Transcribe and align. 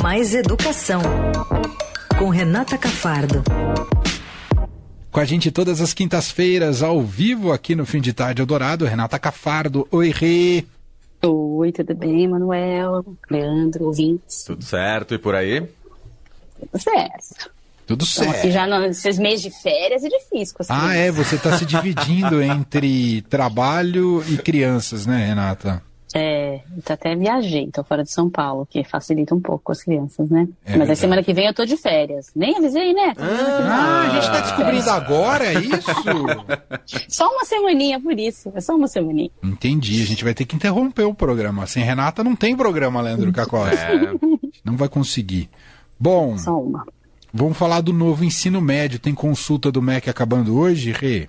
Mais 0.00 0.34
Educação, 0.34 1.02
com 2.18 2.30
Renata 2.30 2.78
Cafardo. 2.78 3.42
Com 5.10 5.20
a 5.20 5.24
gente 5.26 5.50
todas 5.50 5.82
as 5.82 5.92
quintas-feiras, 5.92 6.82
ao 6.82 7.02
vivo, 7.02 7.52
aqui 7.52 7.74
no 7.74 7.84
Fim 7.84 8.00
de 8.00 8.14
Tarde 8.14 8.40
Eldorado, 8.40 8.86
Renata 8.86 9.18
Cafardo. 9.18 9.86
Oi, 9.90 10.10
Rê. 10.10 10.64
Oi, 11.22 11.72
tudo 11.72 11.94
bem, 11.94 12.26
Manuel, 12.26 13.04
Leandro, 13.30 13.84
ouvintes? 13.84 14.44
Tudo 14.44 14.64
certo, 14.64 15.14
e 15.14 15.18
por 15.18 15.34
aí? 15.34 15.60
Tudo 15.60 16.82
certo. 16.82 17.50
Tudo 17.86 18.06
certo. 18.06 18.28
Então, 18.30 18.40
aqui 18.40 18.50
já 18.50 18.66
nesses 18.66 19.18
meses 19.18 19.42
de 19.42 19.50
férias 19.50 20.02
é 20.02 20.08
difícil. 20.08 20.56
Ah, 20.70 20.94
é? 20.94 21.10
Você 21.10 21.34
está 21.34 21.58
se 21.58 21.66
dividindo 21.66 22.40
entre 22.40 23.20
trabalho 23.22 24.24
e 24.26 24.38
crianças, 24.38 25.04
né, 25.04 25.26
Renata? 25.26 25.82
É, 26.14 26.60
então 26.76 26.92
até 26.92 27.14
viajei, 27.16 27.70
tô 27.70 27.82
fora 27.82 28.02
de 28.02 28.10
São 28.10 28.28
Paulo, 28.28 28.66
que 28.68 28.84
facilita 28.84 29.34
um 29.34 29.40
pouco 29.40 29.64
com 29.64 29.72
as 29.72 29.82
crianças, 29.82 30.28
né? 30.28 30.46
É 30.64 30.76
Mas 30.76 30.90
a 30.90 30.94
semana 30.94 31.22
que 31.22 31.32
vem 31.32 31.46
eu 31.46 31.54
tô 31.54 31.64
de 31.64 31.76
férias. 31.76 32.30
Nem 32.36 32.56
avisei, 32.56 32.92
né? 32.92 33.14
Ah, 33.18 34.10
a 34.10 34.20
gente 34.20 34.30
tá 34.30 34.40
descobrindo 34.40 34.90
agora, 34.90 35.44
é 35.46 35.54
isso? 35.54 35.90
só 37.08 37.28
uma 37.28 37.44
semaninha 37.46 37.98
por 37.98 38.18
isso, 38.18 38.52
é 38.54 38.60
só 38.60 38.76
uma 38.76 38.88
semaninha. 38.88 39.30
Entendi, 39.42 40.02
a 40.02 40.06
gente 40.06 40.22
vai 40.22 40.34
ter 40.34 40.44
que 40.44 40.54
interromper 40.54 41.04
o 41.04 41.14
programa. 41.14 41.66
Sem 41.66 41.82
Renata 41.82 42.22
não 42.22 42.36
tem 42.36 42.54
programa, 42.54 43.00
Leandro 43.00 43.32
Cacó. 43.32 43.66
É. 43.66 44.12
Não 44.64 44.76
vai 44.76 44.88
conseguir. 44.88 45.48
Bom, 45.98 46.36
só 46.36 46.60
uma. 46.60 46.84
vamos 47.32 47.56
falar 47.56 47.80
do 47.80 47.92
novo 47.92 48.24
ensino 48.24 48.60
médio. 48.60 48.98
Tem 48.98 49.14
consulta 49.14 49.72
do 49.72 49.80
MEC 49.80 50.10
acabando 50.10 50.58
hoje, 50.58 50.92
Rê? 50.92 51.28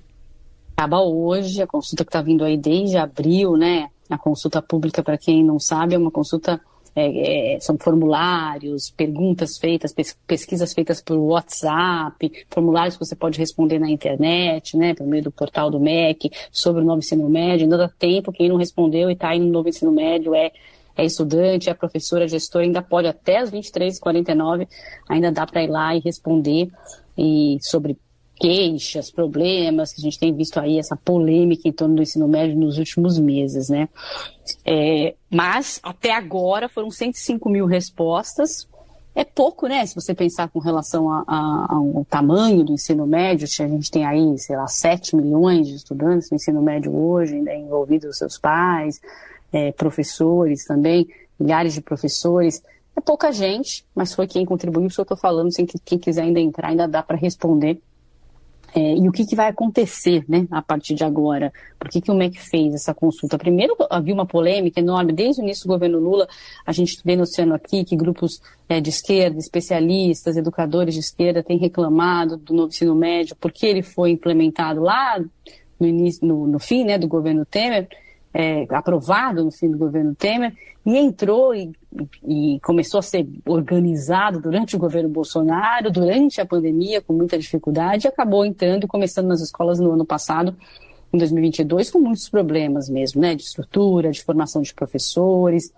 Acaba 0.75 1.00
hoje, 1.02 1.61
a 1.61 1.67
consulta 1.67 2.03
que 2.03 2.11
tá 2.11 2.22
vindo 2.22 2.44
aí 2.44 2.58
desde 2.58 2.97
abril, 2.97 3.55
né? 3.55 3.88
A 4.09 4.17
consulta 4.17 4.62
pública, 4.62 5.02
para 5.02 5.17
quem 5.17 5.43
não 5.43 5.59
sabe, 5.59 5.95
é 5.95 5.98
uma 5.98 6.11
consulta 6.11 6.61
é, 6.95 7.55
é, 7.55 7.59
são 7.59 7.75
formulários, 7.77 8.91
perguntas 8.91 9.57
feitas, 9.57 9.94
pesquisas 10.27 10.73
feitas 10.73 11.02
por 11.02 11.17
WhatsApp, 11.17 12.45
formulários 12.50 12.95
que 12.95 13.05
você 13.05 13.16
pode 13.16 13.39
responder 13.39 13.80
na 13.80 13.89
internet, 13.89 14.78
né, 14.78 14.94
por 14.94 15.08
meio 15.08 15.23
do 15.23 15.31
portal 15.31 15.72
do 15.72 15.80
MEC, 15.80 16.30
sobre 16.52 16.83
o 16.83 16.86
novo 16.86 17.00
ensino 17.00 17.28
médio. 17.28 17.63
Ainda 17.63 17.78
dá 17.78 17.89
tempo, 17.89 18.31
quem 18.31 18.47
não 18.47 18.58
respondeu 18.58 19.09
e 19.09 19.13
está 19.13 19.30
aí 19.30 19.39
no 19.39 19.47
novo 19.47 19.69
ensino 19.69 19.91
médio 19.91 20.35
é, 20.35 20.52
é 20.95 21.03
estudante, 21.03 21.69
é 21.69 21.73
professora, 21.73 22.25
é 22.25 22.28
gestora, 22.28 22.66
ainda 22.66 22.81
pode 22.83 23.08
até 23.08 23.39
as 23.39 23.50
23h49, 23.50 24.67
ainda 25.09 25.31
dá 25.31 25.47
para 25.47 25.63
ir 25.63 25.69
lá 25.69 25.95
e 25.95 26.00
responder 26.00 26.69
e 27.17 27.58
sobre 27.61 27.97
queixas, 28.44 29.09
problemas, 29.09 29.94
que 29.94 30.02
a 30.02 30.03
gente 30.03 30.19
tem 30.19 30.36
visto 30.36 30.59
aí 30.59 30.77
essa 30.77 30.97
polêmica 30.97 31.66
em 31.66 31.72
torno 31.72 31.95
do 31.95 32.02
ensino 32.02 32.27
médio 32.27 32.58
nos 32.58 32.77
últimos 32.77 33.17
meses, 33.17 33.69
né? 33.69 33.88
É, 34.66 35.16
mas, 35.30 35.80
até 35.81 36.11
agora, 36.11 36.67
foram 36.67 36.91
105 36.91 37.50
mil 37.50 37.66
respostas. 37.66 38.67
É 39.16 39.23
pouco, 39.23 39.67
né? 39.67 39.85
Se 39.85 39.95
você 39.95 40.13
pensar 40.13 40.50
com 40.50 40.59
relação 40.59 41.09
ao 41.09 42.05
tamanho 42.09 42.66
do 42.66 42.73
ensino 42.73 43.08
médio, 43.08 43.47
a 43.47 43.67
gente 43.67 43.89
tem 43.89 44.05
aí, 44.05 44.38
sei 44.38 44.57
lá, 44.57 44.67
7 44.67 45.16
milhões 45.16 45.66
de 45.66 45.75
estudantes 45.75 46.30
no 46.30 46.35
ensino 46.35 46.61
médio 46.61 46.94
hoje, 46.94 47.35
ainda 47.35 47.55
envolvidos 47.55 48.09
os 48.09 48.17
seus 48.17 48.38
pais, 48.38 49.00
é, 49.53 49.72
professores 49.72 50.66
também, 50.66 51.07
milhares 51.39 51.73
de 51.73 51.80
professores. 51.80 52.61
É 52.94 53.00
pouca 53.00 53.31
gente, 53.31 53.85
mas 53.95 54.13
foi 54.13 54.28
quem 54.28 54.45
contribuiu, 54.45 54.88
isso 54.88 55.00
eu 55.00 55.03
estou 55.03 55.17
falando, 55.17 55.50
que 55.50 55.80
quem 55.85 55.97
quiser 55.97 56.23
ainda 56.23 56.41
entrar, 56.41 56.67
ainda 56.67 56.89
dá 56.89 57.02
para 57.02 57.16
responder 57.16 57.81
é, 58.75 58.95
e 58.95 59.07
o 59.07 59.11
que, 59.11 59.25
que, 59.25 59.35
vai 59.35 59.49
acontecer 59.49 60.25
né, 60.27 60.47
a 60.49 60.61
partir 60.61 60.95
de 60.95 61.03
agora? 61.03 61.53
Por 61.77 61.89
que, 61.89 62.02
que 62.02 62.09
o 62.09 62.16
MEC 62.16 62.39
fez 62.39 62.73
essa 62.73 62.91
consulta? 62.91 63.38
Primeiro, 63.38 63.75
havia 63.88 64.13
uma 64.13 64.25
polêmica 64.25 64.79
enorme, 64.79 65.13
desde 65.13 65.41
o 65.41 65.43
início 65.43 65.66
do 65.66 65.73
governo 65.73 65.99
Lula, 65.99 66.27
a 66.66 66.71
gente 66.71 66.99
vem 67.05 67.16
noticiando 67.16 67.53
aqui 67.53 67.85
que 67.85 67.95
grupos 67.95 68.41
é, 68.67 68.81
de 68.81 68.89
esquerda, 68.89 69.38
especialistas, 69.38 70.35
educadores 70.35 70.95
de 70.95 71.01
esquerda 71.01 71.44
têm 71.44 71.59
reclamado 71.59 72.35
do 72.35 72.53
novo 72.53 72.69
ensino 72.69 72.95
médio, 72.95 73.35
porque 73.39 73.67
ele 73.67 73.83
foi 73.83 74.09
implementado 74.09 74.81
lá 74.81 75.23
no, 75.79 75.88
início, 75.88 76.25
no, 76.25 76.47
no 76.47 76.57
fim 76.57 76.83
né, 76.83 76.97
do 76.97 77.07
governo 77.07 77.45
Temer, 77.45 77.88
é, 78.33 78.66
aprovado 78.69 79.44
no 79.44 79.51
fim 79.51 79.69
do 79.69 79.78
governo 79.78 80.16
Temer, 80.16 80.51
e 80.83 80.97
entrou 80.97 81.53
e, 81.53 81.72
e, 82.28 82.59
começou 82.62 83.00
a 83.00 83.04
ser 83.04 83.28
organizado 83.46 84.40
durante 84.40 84.76
o 84.76 84.80
governo 84.80 85.09
Bolsonaro, 85.09 85.92
durante 85.92 86.42
a 86.42 86.46
pandemia, 86.46 87.02
com 87.02 87.14
muita 87.14 87.38
dificuldade, 87.38 88.06
e 88.06 88.09
acabou 88.09 88.46
entrando 88.46 88.86
e 88.86 88.88
começando 88.88 89.28
nas 89.28 89.42
escolas 89.42 89.80
no 89.80 89.92
ano 89.92 90.06
passado, 90.06 90.56
em 91.12 91.18
2022, 91.18 91.92
com 91.92 92.00
muitos 92.00 92.28
problemas 92.28 92.90
mesmo, 92.90 93.22
né, 93.22 93.36
de 93.36 93.44
estrutura, 93.44 94.12
de 94.12 94.24
formação 94.24 94.62
de 94.62 94.74
professores, 94.74 95.72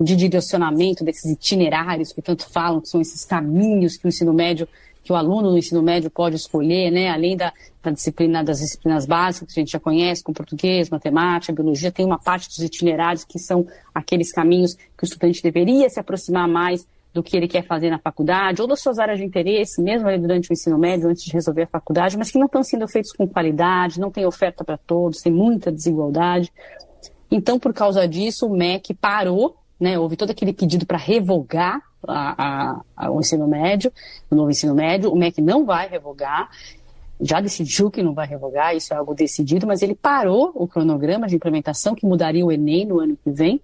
de 0.00 0.16
direcionamento 0.16 1.04
desses 1.04 1.30
itinerários 1.30 2.12
que 2.12 2.22
tanto 2.22 2.48
falam, 2.48 2.80
que 2.80 2.88
são 2.88 3.00
esses 3.00 3.24
caminhos 3.24 3.96
que 3.96 4.06
o 4.06 4.08
ensino 4.08 4.32
médio 4.32 4.68
que 5.08 5.12
o 5.12 5.16
aluno 5.16 5.50
no 5.50 5.56
ensino 5.56 5.82
médio 5.82 6.10
pode 6.10 6.36
escolher, 6.36 6.90
né? 6.90 7.08
Além 7.08 7.34
da, 7.34 7.50
da, 7.82 7.90
disciplina 7.90 8.44
das 8.44 8.58
disciplinas 8.58 9.06
básicas 9.06 9.54
que 9.54 9.58
a 9.58 9.62
gente 9.62 9.72
já 9.72 9.80
conhece, 9.80 10.22
com 10.22 10.34
português, 10.34 10.90
matemática, 10.90 11.50
biologia, 11.50 11.90
tem 11.90 12.04
uma 12.04 12.18
parte 12.18 12.46
dos 12.46 12.58
itinerários 12.58 13.24
que 13.24 13.38
são 13.38 13.66
aqueles 13.94 14.30
caminhos 14.30 14.74
que 14.74 15.04
o 15.04 15.06
estudante 15.06 15.42
deveria 15.42 15.88
se 15.88 15.98
aproximar 15.98 16.46
mais 16.46 16.86
do 17.14 17.22
que 17.22 17.34
ele 17.38 17.48
quer 17.48 17.64
fazer 17.64 17.88
na 17.88 17.98
faculdade, 17.98 18.60
ou 18.60 18.68
das 18.68 18.82
suas 18.82 18.98
áreas 18.98 19.18
de 19.18 19.24
interesse, 19.24 19.80
mesmo 19.80 20.06
ali 20.06 20.18
durante 20.18 20.50
o 20.50 20.52
ensino 20.52 20.76
médio, 20.76 21.08
antes 21.08 21.24
de 21.24 21.32
resolver 21.32 21.62
a 21.62 21.66
faculdade, 21.66 22.18
mas 22.18 22.30
que 22.30 22.38
não 22.38 22.44
estão 22.44 22.62
sendo 22.62 22.86
feitos 22.86 23.10
com 23.12 23.26
qualidade, 23.26 23.98
não 23.98 24.10
tem 24.10 24.26
oferta 24.26 24.62
para 24.62 24.76
todos, 24.76 25.22
tem 25.22 25.32
muita 25.32 25.72
desigualdade. 25.72 26.52
Então, 27.30 27.58
por 27.58 27.72
causa 27.72 28.06
disso, 28.06 28.46
o 28.46 28.54
MEC 28.54 28.92
parou, 28.92 29.56
né, 29.80 29.98
houve 29.98 30.16
todo 30.16 30.32
aquele 30.32 30.52
pedido 30.52 30.84
para 30.84 30.98
revogar 30.98 31.87
a, 32.06 32.80
a, 32.96 33.10
o 33.10 33.20
ensino 33.20 33.46
médio, 33.46 33.92
o 34.30 34.34
novo 34.34 34.50
ensino 34.50 34.74
médio. 34.74 35.10
O 35.10 35.16
MEC 35.16 35.40
não 35.40 35.64
vai 35.64 35.88
revogar, 35.88 36.50
já 37.20 37.40
decidiu 37.40 37.90
que 37.90 38.02
não 38.02 38.14
vai 38.14 38.26
revogar, 38.26 38.76
isso 38.76 38.94
é 38.94 38.96
algo 38.96 39.14
decidido, 39.14 39.66
mas 39.66 39.82
ele 39.82 39.94
parou 39.94 40.52
o 40.54 40.68
cronograma 40.68 41.26
de 41.26 41.36
implementação 41.36 41.94
que 41.94 42.06
mudaria 42.06 42.44
o 42.44 42.52
Enem 42.52 42.86
no 42.86 43.00
ano 43.00 43.18
que 43.22 43.30
vem 43.30 43.60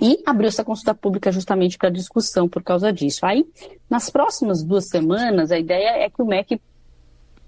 e 0.00 0.20
abriu 0.26 0.48
essa 0.48 0.64
consulta 0.64 0.94
pública 0.94 1.30
justamente 1.30 1.78
para 1.78 1.90
discussão 1.90 2.48
por 2.48 2.62
causa 2.62 2.92
disso. 2.92 3.24
Aí, 3.24 3.46
nas 3.88 4.10
próximas 4.10 4.62
duas 4.62 4.88
semanas, 4.88 5.52
a 5.52 5.58
ideia 5.58 6.04
é 6.04 6.10
que 6.10 6.20
o 6.20 6.26
MEC 6.26 6.60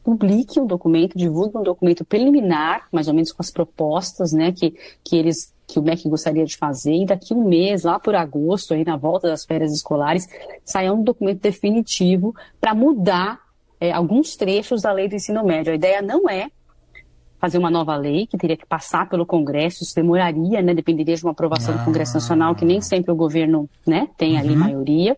publique 0.07 0.61
um 0.61 0.67
documento, 0.67 1.19
divulgue 1.19 1.59
um 1.59 1.65
documento 1.65 2.05
preliminar, 2.05 2.87
mais 2.93 3.09
ou 3.09 3.15
menos 3.15 3.33
com 3.33 3.43
as 3.43 3.51
propostas, 3.51 4.33
né, 4.33 4.53
que, 4.53 4.73
que 5.03 5.17
eles 5.17 5.53
que 5.67 5.81
o 5.81 5.83
MEC 5.83 6.09
gostaria 6.09 6.45
de 6.45 6.57
fazer, 6.57 6.95
e 6.95 7.05
daqui 7.05 7.35
um 7.35 7.43
mês, 7.43 7.83
lá 7.83 7.99
por 7.99 8.15
agosto, 8.15 8.73
aí 8.73 8.85
na 8.85 8.97
volta 8.97 9.27
das 9.27 9.45
férias 9.45 9.73
escolares, 9.73 10.29
saia 10.65 10.93
um 10.93 11.03
documento 11.03 11.41
definitivo 11.41 12.33
para 12.61 12.73
mudar 12.73 13.41
é, 13.81 13.91
alguns 13.91 14.37
trechos 14.37 14.83
da 14.83 14.93
lei 14.93 15.09
do 15.09 15.17
ensino 15.17 15.45
médio. 15.45 15.73
A 15.73 15.75
ideia 15.75 16.01
não 16.01 16.31
é 16.31 16.53
fazer 17.41 17.59
uma 17.59 17.69
nova 17.69 17.97
lei 17.97 18.29
que 18.29 18.39
teria 18.39 18.57
que 18.57 18.65
passar 18.65 19.09
pelo 19.09 19.27
Congresso, 19.27 19.83
isso 19.83 19.93
demoraria, 19.93 20.63
né, 20.63 20.73
dependeria 20.73 21.17
de 21.17 21.25
uma 21.25 21.33
aprovação 21.33 21.75
ah. 21.75 21.79
do 21.79 21.85
Congresso 21.85 22.15
Nacional, 22.15 22.55
que 22.55 22.65
nem 22.65 22.81
sempre 22.81 23.11
o 23.11 23.17
governo 23.17 23.69
né, 23.85 24.09
tem 24.17 24.39
ali 24.39 24.51
uhum. 24.51 24.61
maioria. 24.61 25.17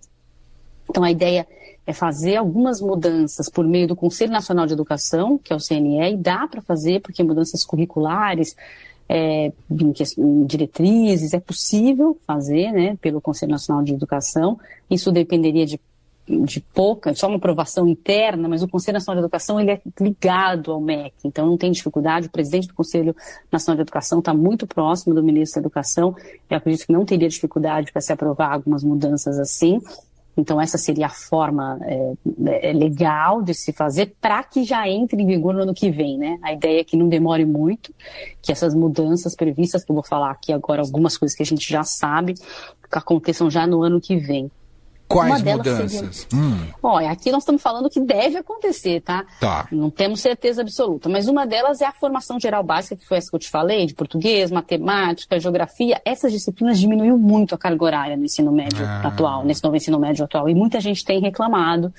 Então 0.89 1.05
a 1.05 1.11
ideia 1.11 1.47
é 1.89 1.93
fazer 1.95 2.37
algumas 2.37 2.83
mudanças 2.83 3.49
por 3.49 3.67
meio 3.67 3.89
do 3.89 3.97
Conselho 3.97 4.31
Nacional 4.31 4.67
de 4.67 4.75
Educação, 4.75 5.39
que 5.39 5.55
é 5.55 5.57
o 5.57 5.59
CNE, 5.59 6.13
e 6.13 6.17
dá 6.19 6.47
para 6.47 6.61
fazer, 6.61 7.01
porque 7.01 7.25
mudanças 7.25 7.65
curriculares, 7.65 8.55
é, 9.09 9.51
em 9.71 10.45
diretrizes, 10.45 11.33
é 11.33 11.41
possível 11.41 12.19
fazer 12.27 12.73
né, 12.73 12.99
pelo 13.01 13.23
Conselho 13.23 13.53
Nacional 13.53 13.83
de 13.83 13.95
Educação. 13.95 14.61
Isso 14.91 15.11
dependeria 15.11 15.65
de, 15.65 15.81
de 16.27 16.61
pouca, 16.61 17.15
só 17.15 17.27
uma 17.27 17.39
aprovação 17.39 17.89
interna, 17.89 18.51
mas 18.51 18.63
o 18.63 18.69
Conselho 18.69 18.97
Nacional 18.97 19.23
de 19.23 19.25
Educação 19.25 19.59
ele 19.59 19.71
é 19.71 19.81
ligado 19.99 20.71
ao 20.71 20.83
MEC, 20.83 21.15
então 21.25 21.47
não 21.47 21.57
tem 21.57 21.73
dificuldade. 21.73 22.27
O 22.27 22.31
presidente 22.31 22.69
do 22.69 22.75
Conselho 22.75 23.17
Nacional 23.51 23.77
de 23.77 23.83
Educação 23.85 24.19
está 24.19 24.35
muito 24.35 24.67
próximo 24.67 25.15
do 25.15 25.23
ministro 25.23 25.55
da 25.63 25.67
Educação. 25.67 26.15
Eu 26.51 26.59
acredito 26.59 26.85
que 26.87 26.93
não 26.93 27.07
teria 27.07 27.31
dificuldade 27.31 27.91
para 27.91 28.03
se 28.03 28.13
aprovar 28.13 28.53
algumas 28.53 28.85
mudanças 28.85 29.39
assim. 29.39 29.81
Então, 30.39 30.61
essa 30.61 30.79
seria 30.79 31.07
a 31.07 31.11
forma 31.11 31.81
é, 31.83 32.73
legal 32.73 33.43
de 33.43 33.53
se 33.53 33.73
fazer 33.73 34.15
para 34.21 34.45
que 34.45 34.63
já 34.63 34.89
entre 34.89 35.21
em 35.21 35.27
vigor 35.27 35.53
no 35.53 35.63
ano 35.63 35.75
que 35.75 35.91
vem, 35.91 36.17
né? 36.17 36.39
A 36.41 36.53
ideia 36.53 36.81
é 36.81 36.85
que 36.85 36.97
não 36.97 37.09
demore 37.09 37.45
muito, 37.45 37.93
que 38.41 38.53
essas 38.53 38.73
mudanças 38.73 39.35
previstas, 39.35 39.85
que 39.85 39.91
eu 39.91 39.95
vou 39.95 40.05
falar 40.05 40.31
aqui 40.31 40.53
agora, 40.53 40.81
algumas 40.81 41.19
coisas 41.19 41.37
que 41.37 41.43
a 41.43 41.47
gente 41.47 41.69
já 41.69 41.83
sabe, 41.83 42.35
que 42.35 42.43
aconteçam 42.93 43.51
já 43.51 43.67
no 43.67 43.83
ano 43.83 44.01
que 44.01 44.17
vem. 44.17 44.49
Quais 45.09 45.43
mudanças? 45.43 46.17
Seria... 46.29 46.45
Hum. 46.45 46.67
Olha, 46.83 47.11
aqui 47.11 47.33
nós 47.33 47.43
estamos 47.43 47.63
falando 47.63 47.89
que 47.89 47.99
deve 47.99 48.37
acontecer, 48.37 49.01
tá? 49.01 49.25
Tá. 49.41 49.67
Não 49.73 49.89
temos 49.89 50.21
certeza 50.21 50.61
absoluta, 50.61 51.09
mas 51.09 51.29
uma 51.29 51.47
delas 51.47 51.81
é 51.81 51.87
a 51.87 51.93
formação 51.93 52.39
geral 52.39 52.63
básica, 52.63 52.95
que 52.95 53.07
foi 53.07 53.17
essa 53.17 53.31
que 53.31 53.37
eu 53.37 53.41
te 53.41 53.49
falei, 53.49 53.87
de 53.87 53.95
português, 53.95 54.51
matemática, 54.51 55.41
geografia. 55.41 56.01
Essas 56.05 56.31
disciplinas 56.31 56.79
diminuiu 56.79 57.17
muito 57.17 57.55
a 57.55 57.59
carga 57.59 57.83
horária 57.83 58.17
no 58.17 58.25
ensino 58.27 58.53
médio 58.53 58.85
ah. 58.85 59.09
atual, 59.09 59.45
nesse 59.45 59.65
novo 59.65 59.77
ensino 59.77 59.99
médio 59.99 60.25
atual. 60.25 60.47
E 60.47 60.55
muita 60.55 60.79
gente 60.79 61.03
tem 61.03 61.21
reclamado 61.21 61.93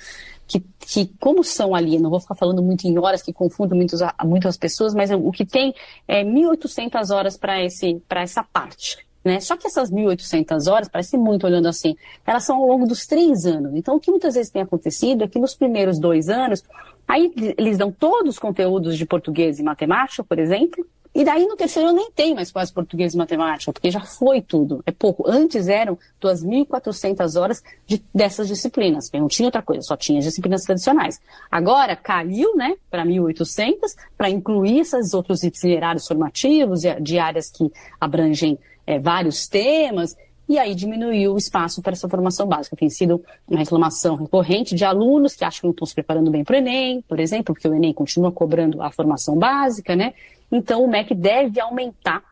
que, 0.46 0.60
que 0.78 1.12
como 1.18 1.42
são 1.42 1.74
ali, 1.74 1.98
não 1.98 2.10
vou 2.10 2.20
ficar 2.20 2.36
falando 2.36 2.62
muito 2.62 2.84
em 2.84 2.96
horas 2.96 3.22
que 3.22 3.32
confundem 3.32 3.76
muitas, 3.76 4.00
muitas 4.24 4.56
pessoas, 4.56 4.94
mas 4.94 5.10
o 5.10 5.32
que 5.32 5.44
tem 5.44 5.74
é 6.06 6.24
1.800 6.24 7.14
horas 7.14 7.36
para 7.36 7.60
essa 7.60 8.44
parte 8.44 9.09
Né? 9.24 9.38
Só 9.40 9.56
que 9.56 9.66
essas 9.66 9.90
1.800 9.90 10.70
horas, 10.70 10.88
parece 10.88 11.16
muito 11.16 11.46
olhando 11.46 11.68
assim, 11.68 11.96
elas 12.26 12.44
são 12.44 12.56
ao 12.56 12.66
longo 12.66 12.86
dos 12.86 13.06
três 13.06 13.44
anos. 13.44 13.72
Então, 13.74 13.96
o 13.96 14.00
que 14.00 14.10
muitas 14.10 14.34
vezes 14.34 14.50
tem 14.50 14.62
acontecido 14.62 15.24
é 15.24 15.28
que 15.28 15.38
nos 15.38 15.54
primeiros 15.54 15.98
dois 15.98 16.28
anos, 16.28 16.62
aí 17.06 17.32
eles 17.58 17.76
dão 17.76 17.92
todos 17.92 18.34
os 18.34 18.38
conteúdos 18.38 18.96
de 18.96 19.04
português 19.04 19.58
e 19.58 19.62
matemática, 19.62 20.24
por 20.24 20.38
exemplo, 20.38 20.86
e 21.12 21.24
daí 21.24 21.44
no 21.44 21.56
terceiro 21.56 21.88
eu 21.88 21.92
nem 21.92 22.08
tenho 22.12 22.36
mais 22.36 22.52
quase 22.52 22.72
português 22.72 23.14
e 23.14 23.16
matemática, 23.16 23.72
porque 23.72 23.90
já 23.90 24.00
foi 24.00 24.40
tudo, 24.40 24.80
é 24.86 24.92
pouco. 24.92 25.28
Antes 25.28 25.66
eram 25.66 25.98
2.400 26.22 27.40
horas 27.40 27.62
de, 27.84 28.02
dessas 28.14 28.46
disciplinas, 28.46 29.10
não 29.12 29.26
tinha 29.26 29.48
outra 29.48 29.60
coisa, 29.60 29.82
só 29.82 29.96
tinha 29.96 30.20
disciplinas 30.20 30.62
tradicionais. 30.62 31.20
Agora 31.50 31.96
caiu 31.96 32.54
né, 32.54 32.76
para 32.88 33.04
1.800 33.04 33.74
para 34.16 34.30
incluir 34.30 34.80
esses 34.80 35.12
outros 35.12 35.42
itinerários 35.42 36.06
formativos 36.06 36.82
de 37.00 37.18
áreas 37.18 37.50
que 37.50 37.72
abrangem 38.00 38.56
é, 38.86 38.98
vários 38.98 39.46
temas, 39.46 40.16
e 40.50 40.58
aí 40.58 40.74
diminuiu 40.74 41.34
o 41.34 41.38
espaço 41.38 41.80
para 41.80 41.92
essa 41.92 42.08
formação 42.08 42.44
básica. 42.44 42.74
Tem 42.74 42.90
sido 42.90 43.22
uma 43.48 43.60
reclamação 43.60 44.16
recorrente 44.16 44.74
de 44.74 44.84
alunos 44.84 45.36
que 45.36 45.44
acham 45.44 45.60
que 45.60 45.66
não 45.66 45.70
estão 45.70 45.86
se 45.86 45.94
preparando 45.94 46.28
bem 46.28 46.42
para 46.42 46.54
o 46.54 46.58
Enem, 46.58 47.02
por 47.02 47.20
exemplo, 47.20 47.54
porque 47.54 47.68
o 47.68 47.74
Enem 47.74 47.92
continua 47.92 48.32
cobrando 48.32 48.82
a 48.82 48.90
formação 48.90 49.38
básica, 49.38 49.94
né? 49.94 50.12
Então, 50.50 50.82
o 50.82 50.88
MEC 50.88 51.14
deve 51.14 51.60
aumentar 51.60 52.24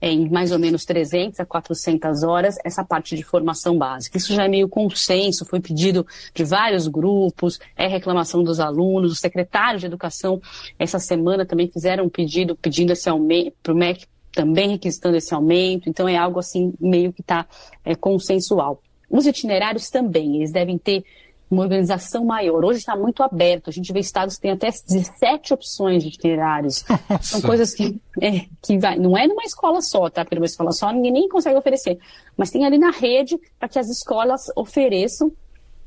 em 0.00 0.28
mais 0.28 0.52
ou 0.52 0.58
menos 0.58 0.84
300 0.84 1.40
a 1.40 1.46
400 1.46 2.22
horas 2.22 2.56
essa 2.62 2.84
parte 2.84 3.16
de 3.16 3.24
formação 3.24 3.76
básica. 3.76 4.18
Isso 4.18 4.34
já 4.34 4.44
é 4.44 4.48
meio 4.48 4.68
consenso, 4.68 5.44
foi 5.44 5.60
pedido 5.60 6.06
de 6.34 6.44
vários 6.44 6.86
grupos, 6.86 7.58
é 7.74 7.88
reclamação 7.88 8.44
dos 8.44 8.60
alunos, 8.60 9.10
os 9.10 9.18
secretários 9.18 9.80
de 9.80 9.86
educação 9.86 10.40
essa 10.78 10.98
semana 10.98 11.46
também 11.46 11.68
fizeram 11.68 12.04
um 12.04 12.08
pedido 12.08 12.54
pedindo 12.54 12.92
esse 12.92 13.08
aumento 13.08 13.56
para 13.62 13.72
o 13.72 13.76
MEC 13.76 14.06
também 14.34 14.70
requisitando 14.70 15.16
esse 15.16 15.32
aumento, 15.32 15.88
então 15.88 16.08
é 16.08 16.16
algo 16.16 16.38
assim 16.38 16.74
meio 16.80 17.12
que 17.12 17.20
está 17.20 17.46
é, 17.84 17.94
consensual. 17.94 18.82
Os 19.08 19.26
itinerários 19.26 19.88
também, 19.88 20.36
eles 20.36 20.52
devem 20.52 20.76
ter 20.76 21.04
uma 21.50 21.62
organização 21.62 22.24
maior. 22.24 22.64
Hoje 22.64 22.80
está 22.80 22.96
muito 22.96 23.22
aberto. 23.22 23.70
A 23.70 23.72
gente 23.72 23.92
vê 23.92 24.00
estados 24.00 24.36
que 24.36 24.42
têm 24.42 24.50
até 24.50 24.70
17 24.70 25.54
opções 25.54 26.02
de 26.02 26.08
itinerários. 26.08 26.84
Nossa. 27.08 27.22
São 27.22 27.40
coisas 27.40 27.74
que, 27.74 28.00
é, 28.20 28.46
que 28.62 28.78
vai, 28.78 28.98
não 28.98 29.16
é 29.16 29.26
numa 29.26 29.44
escola 29.44 29.80
só, 29.80 30.10
tá? 30.10 30.24
Porque 30.24 30.34
numa 30.34 30.46
escola 30.46 30.72
só 30.72 30.92
ninguém 30.92 31.12
nem 31.12 31.28
consegue 31.28 31.56
oferecer. 31.56 31.98
Mas 32.36 32.50
tem 32.50 32.64
ali 32.64 32.78
na 32.78 32.90
rede 32.90 33.38
para 33.58 33.68
que 33.68 33.78
as 33.78 33.88
escolas 33.88 34.50
ofereçam. 34.56 35.30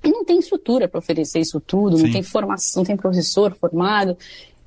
E 0.03 0.11
não 0.11 0.23
tem 0.23 0.37
estrutura 0.39 0.87
para 0.87 0.99
oferecer 0.99 1.39
isso 1.39 1.59
tudo, 1.59 1.97
Sim. 1.97 2.03
não 2.03 2.11
tem 2.11 2.23
formação, 2.23 2.81
não 2.81 2.85
tem 2.85 2.95
professor 2.95 3.53
formado. 3.55 4.15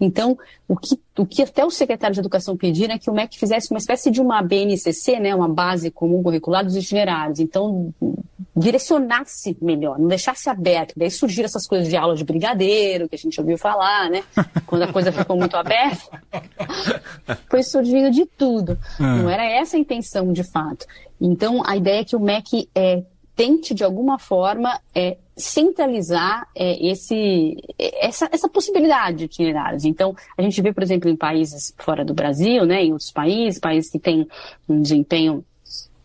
Então, 0.01 0.39
o 0.67 0.77
que, 0.77 0.99
o 1.19 1.27
que 1.27 1.43
até 1.43 1.65
o 1.65 1.71
secretário 1.71 2.15
de 2.15 2.21
Educação 2.21 2.57
pediram 2.57 2.95
é 2.95 2.99
que 2.99 3.11
o 3.11 3.13
MEC 3.13 3.39
fizesse 3.39 3.71
uma 3.71 3.79
espécie 3.79 4.11
de 4.11 4.21
uma 4.21 4.41
BNCC, 4.43 5.21
né, 5.21 5.35
uma 5.35 5.49
base 5.49 5.91
comum 5.91 6.23
curricular 6.23 6.65
dos 6.65 6.75
itinerários. 6.75 7.39
Então, 7.39 7.93
direcionasse 8.57 9.57
melhor, 9.61 9.99
não 9.99 10.09
deixasse 10.09 10.49
aberto. 10.49 10.95
Daí 10.97 11.11
surgiram 11.11 11.47
essas 11.47 11.67
coisas 11.67 11.89
de 11.89 11.97
aula 11.97 12.17
de 12.17 12.25
brigadeiro, 12.25 13.09
que 13.09 13.15
a 13.15 13.19
gente 13.19 13.39
ouviu 13.41 13.59
falar, 13.59 14.09
né? 14.11 14.25
Quando 14.67 14.83
a 14.83 14.93
coisa 14.93 15.13
ficou 15.13 15.37
muito 15.37 15.57
aberta. 15.57 16.23
Foi 17.49 17.63
surgindo 17.63 18.11
de 18.11 18.25
tudo. 18.25 18.79
É. 18.99 19.03
Não 19.03 19.29
era 19.29 19.45
essa 19.45 19.77
a 19.77 19.81
intenção, 19.81 20.33
de 20.33 20.45
fato. 20.45 20.87
Então, 21.21 21.63
a 21.67 21.77
ideia 21.77 22.01
é 22.01 22.05
que 22.05 22.17
o 22.17 22.21
MEC 22.21 22.69
é, 22.75 23.03
tente, 23.37 23.75
de 23.75 23.85
alguma 23.85 24.19
forma, 24.19 24.81
é, 24.95 25.17
centralizar 25.41 26.47
é, 26.55 26.87
esse, 26.87 27.57
essa, 27.79 28.29
essa 28.31 28.49
possibilidade 28.49 29.19
de 29.19 29.25
itinerários. 29.25 29.85
Então, 29.85 30.15
a 30.37 30.43
gente 30.43 30.61
vê, 30.61 30.73
por 30.73 30.83
exemplo, 30.83 31.09
em 31.11 31.17
países 31.17 31.75
fora 31.79 32.05
do 32.05 32.15
Brasil, 32.15 32.65
né, 32.65 32.85
em 32.85 32.93
outros 32.93 33.11
países, 33.11 33.59
países 33.59 33.91
que 33.91 33.99
têm 33.99 34.29
um 34.69 34.81
desempenho 34.81 35.45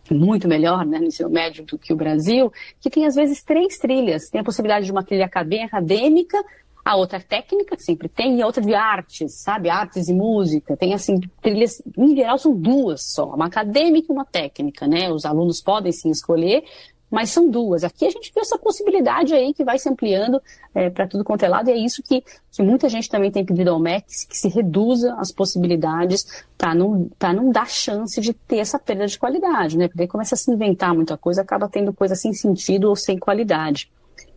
muito 0.09 0.47
melhor 0.47 0.85
né, 0.85 0.99
no 0.99 1.05
ensino 1.05 1.29
médio 1.29 1.65
do 1.65 1.77
que 1.77 1.91
o 1.91 1.95
Brasil, 1.95 2.51
que 2.79 2.89
tem 2.89 3.05
às 3.05 3.15
vezes 3.15 3.43
três 3.43 3.77
trilhas. 3.77 4.29
Tem 4.29 4.41
a 4.41 4.43
possibilidade 4.43 4.85
de 4.85 4.91
uma 4.91 5.03
trilha 5.03 5.25
acadêmica, 5.25 6.43
a 6.85 6.95
outra 6.95 7.19
técnica, 7.19 7.75
sempre 7.79 8.07
tem, 8.07 8.37
e 8.37 8.41
a 8.43 8.45
outra 8.45 8.61
de 8.61 8.75
artes, 8.75 9.41
sabe? 9.41 9.69
Artes 9.69 10.07
e 10.07 10.13
música. 10.13 10.77
Tem, 10.77 10.93
assim, 10.93 11.19
trilhas, 11.41 11.81
em 11.97 12.15
geral, 12.15 12.37
são 12.37 12.55
duas 12.55 13.11
só, 13.11 13.33
uma 13.33 13.47
acadêmica 13.47 14.11
e 14.11 14.13
uma 14.13 14.23
técnica, 14.23 14.85
né? 14.87 15.11
Os 15.11 15.25
alunos 15.25 15.59
podem 15.61 15.91
sim 15.91 16.11
escolher, 16.11 16.63
mas 17.09 17.29
são 17.29 17.49
duas. 17.49 17.83
Aqui 17.83 18.05
a 18.05 18.09
gente 18.09 18.31
vê 18.33 18.41
essa 18.41 18.57
possibilidade 18.57 19.33
aí 19.33 19.53
que 19.53 19.63
vai 19.63 19.77
se 19.77 19.87
ampliando 19.89 20.41
é, 20.73 20.89
para 20.89 21.07
tudo 21.07 21.23
quanto 21.23 21.43
é 21.43 21.47
lado, 21.47 21.69
e 21.69 21.73
é 21.73 21.77
isso 21.77 22.03
que, 22.03 22.23
que 22.51 22.63
muita 22.63 22.89
gente 22.89 23.09
também 23.09 23.31
tem 23.31 23.45
pedido 23.45 23.69
ao 23.69 23.79
MEC, 23.79 24.05
que 24.27 24.37
se 24.37 24.47
reduza 24.47 25.13
as 25.15 25.31
possibilidades 25.31 26.25
para 26.57 26.73
não, 26.73 27.09
não 27.33 27.51
dar 27.51 27.69
chance 27.69 28.19
de 28.19 28.33
ter 28.33 28.57
essa 28.57 28.79
perda 28.79 29.07
de 29.07 29.17
qualidade, 29.17 29.77
né? 29.77 29.87
Porque 29.87 30.07
começa 30.07 30.35
a 30.35 30.37
se 30.37 30.51
inventar 30.51 30.93
muita 30.93 31.17
coisa, 31.17 31.41
acaba 31.41 31.69
tendo 31.69 31.93
coisa 31.93 32.15
sem 32.15 32.33
sentido 32.33 32.89
ou 32.89 32.95
sem 32.95 33.17
qualidade. 33.17 33.89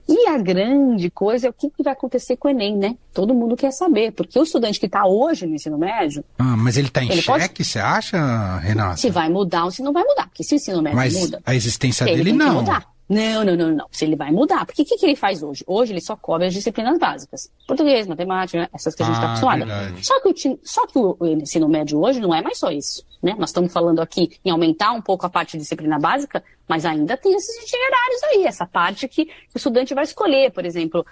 E 0.08 0.26
a 0.26 0.38
grande 0.38 1.10
coisa 1.10 1.48
é 1.48 1.50
o 1.50 1.52
que, 1.52 1.70
vai 1.82 1.92
acontecer 1.92 2.36
com 2.36 2.48
o 2.48 2.50
Enem, 2.50 2.76
né? 2.76 2.96
Todo 3.12 3.34
mundo 3.34 3.54
quer 3.54 3.70
saber, 3.70 4.12
porque 4.12 4.38
o 4.38 4.42
estudante 4.42 4.80
que 4.80 4.86
está 4.86 5.06
hoje 5.06 5.46
no 5.46 5.54
ensino 5.54 5.76
médio. 5.76 6.24
Ah, 6.38 6.56
mas 6.56 6.78
ele 6.78 6.88
está 6.88 7.02
em 7.02 7.10
ele 7.10 7.20
xeque, 7.20 7.48
pode... 7.56 7.64
você 7.64 7.78
acha, 7.78 8.58
Renata? 8.58 8.96
Se 8.96 9.10
vai 9.10 9.28
mudar 9.28 9.66
ou 9.66 9.70
se 9.70 9.82
não 9.82 9.92
vai 9.92 10.04
mudar. 10.04 10.26
Porque 10.28 10.42
se 10.42 10.54
o 10.54 10.56
ensino 10.56 10.80
médio 10.80 10.96
mas 10.96 11.14
muda. 11.14 11.42
A 11.44 11.54
existência 11.54 12.06
dele 12.06 12.32
não. 12.32 12.54
mudar. 12.54 12.97
Não, 13.08 13.42
não, 13.42 13.56
não, 13.56 13.70
não. 13.70 13.86
Se 13.90 14.04
ele 14.04 14.14
vai 14.14 14.30
mudar. 14.30 14.66
Porque 14.66 14.82
o 14.82 14.84
que, 14.84 14.96
que 14.96 15.06
ele 15.06 15.16
faz 15.16 15.42
hoje? 15.42 15.64
Hoje 15.66 15.92
ele 15.92 16.00
só 16.00 16.14
cobre 16.14 16.46
as 16.46 16.52
disciplinas 16.52 16.98
básicas. 16.98 17.50
Português, 17.66 18.06
matemática, 18.06 18.58
né? 18.58 18.68
essas 18.72 18.94
que 18.94 19.02
a 19.02 19.06
gente 19.06 19.14
está 19.14 19.28
ah, 19.28 19.30
acostumado. 19.30 19.64
Só 20.02 20.20
que, 20.20 20.28
o, 20.28 20.58
só 20.62 20.86
que 20.86 20.98
o, 20.98 21.16
ensino 21.26 21.68
médio 21.68 21.98
hoje 22.00 22.20
não 22.20 22.34
é 22.34 22.42
mais 22.42 22.58
só 22.58 22.70
isso. 22.70 23.02
Né? 23.22 23.34
Nós 23.38 23.48
estamos 23.48 23.72
falando 23.72 24.00
aqui 24.00 24.38
em 24.44 24.50
aumentar 24.50 24.92
um 24.92 25.00
pouco 25.00 25.24
a 25.24 25.30
parte 25.30 25.52
de 25.52 25.62
disciplina 25.62 25.98
básica, 25.98 26.44
mas 26.68 26.84
ainda 26.84 27.16
tem 27.16 27.34
esses 27.34 27.64
itinerários 27.64 28.22
aí, 28.24 28.44
essa 28.44 28.66
parte 28.66 29.08
que 29.08 29.22
o 29.54 29.56
estudante 29.56 29.94
vai 29.94 30.04
escolher, 30.04 30.50
por 30.50 30.66
exemplo. 30.66 31.04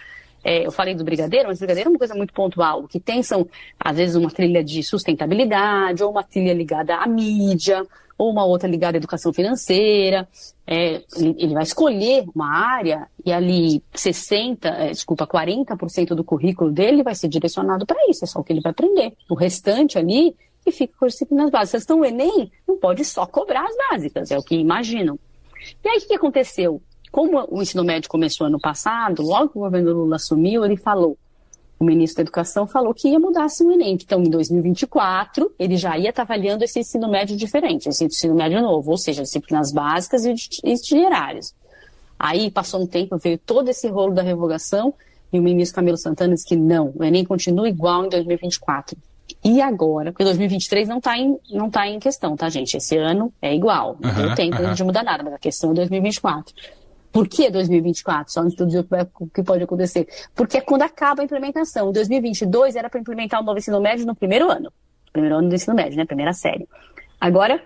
É, 0.45 0.65
eu 0.65 0.71
falei 0.71 0.95
do 0.95 1.03
brigadeiro, 1.03 1.49
mas 1.49 1.57
o 1.57 1.61
brigadeiro 1.61 1.89
é 1.89 1.93
uma 1.93 1.99
coisa 1.99 2.15
muito 2.15 2.33
pontual. 2.33 2.85
O 2.85 2.89
que 2.89 3.01
tem 3.01 3.21
são, 3.23 3.49
às 3.81 3.97
vezes, 3.97 4.15
uma 4.15 4.31
trilha 4.31 4.63
de 4.63 4.81
sustentabilidade, 4.83 6.05
ou 6.05 6.11
uma 6.11 6.23
trilha 6.23 6.53
ligada 6.53 6.95
à 6.95 7.07
mídia, 7.07 7.85
ou 8.19 8.31
uma 8.31 8.45
outra 8.45 8.69
ligada 8.69 8.97
à 8.97 8.99
educação 8.99 9.33
financeira. 9.33 10.29
É, 10.67 11.03
ele, 11.17 11.37
ele, 11.39 11.55
vai 11.55 11.63
escolher 11.63 12.25
uma 12.35 12.49
área 12.49 13.07
e 13.25 13.33
ali 13.33 13.83
60, 13.95 14.69
é, 14.69 14.91
desculpa, 14.91 15.27
40% 15.27 16.09
do 16.09 16.25
currículo 16.25 16.73
dele 16.73 17.03
vai 17.03 17.15
ser 17.15 17.29
direcionado 17.29 17.87
para 17.87 17.99
isso, 18.09 18.25
é 18.25 18.27
só 18.27 18.41
o 18.41 18.45
que 18.45 18.53
ele 18.53 18.61
vai 18.61 18.73
aprender. 18.73 19.13
O 19.31 19.35
restante 19.35 19.99
ali 19.99 20.35
e 20.67 20.73
fica 20.73 20.95
com 20.99 21.05
as 21.05 21.13
disciplinas 21.13 21.51
básicas. 21.51 21.85
Então, 21.85 22.01
o 22.01 22.05
Enem 22.05 22.51
não 22.67 22.77
pode 22.77 23.05
só 23.05 23.25
cobrar 23.25 23.65
as 23.65 23.77
básicas, 23.91 24.31
é 24.33 24.39
o 24.39 24.43
que 24.43 24.57
imaginam. 24.57 25.19
E 25.85 25.89
aí, 25.89 25.99
o 25.99 26.07
que 26.07 26.15
aconteceu? 26.15 26.83
Como 27.13 27.47
o 27.49 27.63
ensino 27.63 27.85
médio 27.85 28.11
começou 28.11 28.49
ano 28.49 28.59
passado, 28.59 29.23
logo 29.23 29.51
que 29.51 29.59
o 29.59 29.63
governo 29.63 29.93
Lula 29.93 30.17
assumiu, 30.17 30.65
ele 30.65 30.77
falou, 30.77 31.17
o 31.79 31.85
ministro 31.85 32.17
da 32.17 32.23
Educação 32.23 32.67
falou 32.67 32.95
que 32.95 33.09
ia 33.09 33.19
mudar 33.19 33.45
assim 33.45 33.65
o 33.67 33.73
Enem. 33.73 33.95
Então, 33.95 34.23
em 34.23 34.31
2024, 34.31 35.53
ele 35.59 35.77
já 35.77 35.97
ia 35.99 36.11
estar 36.11 36.23
avaliando 36.23 36.65
esse 36.65 36.81
ensino 36.81 37.09
médio 37.09 37.37
diferente, 37.37 37.89
esse 37.89 38.05
ensino 38.05 38.35
médio 38.35 38.61
novo, 38.63 38.91
ou 38.91 38.99
seja, 38.99 39.23
disciplinas 39.23 39.73
básicas 39.73 40.25
e 40.25 40.35
itinerários. 40.65 41.55
Aí, 42.19 42.51
passou 42.51 42.83
um 42.83 42.87
tempo, 42.87 43.19
veio 43.19 43.39
todo 43.39 43.69
esse 43.69 43.89
rolo 43.89 44.15
da 44.15 44.23
revogação, 44.23 44.95
e 45.33 45.39
o 45.39 45.43
ministro 45.43 45.77
Camilo 45.77 45.99
Santana 45.99 46.35
disse 46.35 46.47
que 46.47 46.57
não, 46.57 46.93
o 46.97 47.05
Enem 47.05 47.25
continua 47.25 47.69
igual 47.69 48.07
em 48.07 48.09
2024. 48.09 48.97
E 49.45 49.61
agora, 49.61 50.13
porque 50.13 50.25
2023 50.25 50.89
não 50.89 50.99
está 50.99 51.19
em, 51.19 51.37
não 51.51 51.69
tá 51.69 51.87
em 51.87 51.99
questão, 51.99 52.37
tá, 52.37 52.49
gente? 52.49 52.77
Esse 52.77 52.97
ano 52.97 53.33
é 53.43 53.55
igual, 53.55 53.97
não 54.01 54.11
uhum, 54.11 54.35
tem 54.35 54.51
tempo 54.51 54.63
uhum. 54.63 54.73
de 54.73 54.85
mudar 54.85 55.03
nada, 55.03 55.23
mas 55.23 55.35
a 55.35 55.39
questão 55.39 55.73
é 55.73 55.75
2024. 55.75 56.55
Por 57.17 57.27
que 57.29 57.51
2024? 57.51 58.31
Só 58.31 58.45
de 58.45 58.55
dizer 58.55 58.87
o 59.19 59.27
que 59.29 59.43
pode 59.43 59.65
acontecer. 59.65 60.07
Porque 60.35 60.59
é 60.59 60.61
quando 60.61 60.83
acaba 60.83 61.23
a 61.23 61.25
implementação. 61.25 61.91
2022 61.91 62.77
era 62.77 62.91
para 62.91 63.01
implementar 63.01 63.41
o 63.41 63.43
novo 63.43 63.57
ensino 63.57 63.81
médio 63.81 64.05
no 64.05 64.15
primeiro 64.15 64.51
ano. 64.51 64.71
Primeiro 65.15 65.37
ano 65.37 65.49
do 65.49 65.55
ensino 65.55 65.75
médio, 65.75 65.97
né? 65.97 66.05
Primeira 66.05 66.35
série. 66.35 66.69
Agora, 67.19 67.63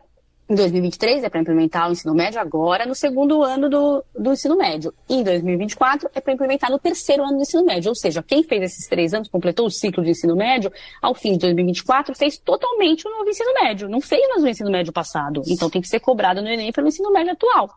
em 0.48 0.54
2023 0.54 1.24
é 1.24 1.28
para 1.28 1.40
implementar 1.40 1.88
o 1.88 1.92
ensino 1.92 2.14
médio 2.14 2.40
agora 2.40 2.86
no 2.86 2.94
segundo 2.94 3.42
ano 3.42 3.68
do, 3.68 4.04
do 4.16 4.32
ensino 4.32 4.56
médio. 4.56 4.94
E 5.08 5.16
em 5.16 5.24
2024 5.24 6.08
é 6.14 6.20
para 6.20 6.32
implementar 6.32 6.70
no 6.70 6.78
terceiro 6.78 7.24
ano 7.24 7.38
do 7.38 7.42
ensino 7.42 7.64
médio. 7.64 7.88
Ou 7.88 7.96
seja, 7.96 8.22
quem 8.22 8.44
fez 8.44 8.62
esses 8.62 8.86
três 8.86 9.12
anos, 9.12 9.26
completou 9.26 9.66
o 9.66 9.70
ciclo 9.70 10.04
de 10.04 10.10
ensino 10.10 10.36
médio, 10.36 10.70
ao 11.02 11.12
fim 11.12 11.32
de 11.32 11.38
2024 11.38 12.14
fez 12.14 12.38
totalmente 12.38 13.04
o 13.04 13.10
novo 13.10 13.28
ensino 13.28 13.52
médio. 13.54 13.88
Não 13.88 14.00
fez 14.00 14.28
mais 14.28 14.44
o 14.44 14.46
ensino 14.46 14.70
médio 14.70 14.92
passado. 14.92 15.42
Então 15.48 15.68
tem 15.68 15.82
que 15.82 15.88
ser 15.88 15.98
cobrado 15.98 16.40
no 16.40 16.46
Enem 16.46 16.70
pelo 16.70 16.86
ensino 16.86 17.12
médio 17.12 17.32
atual. 17.32 17.68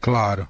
Claro. 0.00 0.46